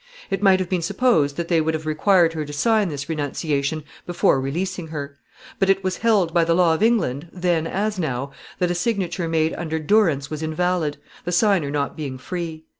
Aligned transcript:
It 0.31 0.41
might 0.41 0.59
have 0.59 0.67
been 0.67 0.81
supposed 0.81 1.37
that 1.37 1.47
they 1.47 1.61
would 1.61 1.75
have 1.75 1.85
required 1.85 2.33
her 2.33 2.43
to 2.43 2.51
sign 2.51 2.89
this 2.89 3.07
renunciation 3.07 3.83
before 4.07 4.41
releasing 4.41 4.87
her. 4.87 5.15
But 5.59 5.69
it 5.69 5.83
was 5.83 5.97
held 5.97 6.33
by 6.33 6.43
the 6.43 6.55
law 6.55 6.73
of 6.73 6.81
England, 6.81 7.29
then 7.31 7.67
as 7.67 7.99
now, 7.99 8.31
that 8.57 8.71
a 8.71 8.73
signature 8.73 9.27
made 9.29 9.53
under 9.53 9.77
durance 9.77 10.31
was 10.31 10.41
invalid, 10.41 10.97
the 11.23 11.31
signer 11.31 11.69
not 11.69 11.95
being 11.95 12.17
free. 12.17 12.65